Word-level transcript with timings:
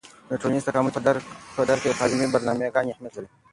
د 0.29 0.31
ټولنیز 0.41 0.63
تکامل 0.67 0.91
په 1.57 1.61
درک 1.69 1.79
کې 1.83 1.89
د 1.91 1.97
تعلیمي 1.99 2.27
برنامه 2.33 2.73
ګانې 2.75 2.91
اهیمت 2.93 3.13
لري. 3.15 3.29